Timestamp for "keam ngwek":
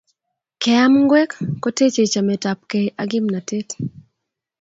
0.61-1.31